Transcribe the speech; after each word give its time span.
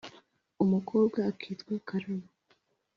umukobwa 0.63 1.19
akitwa 1.31 1.73
karabo 1.87 2.27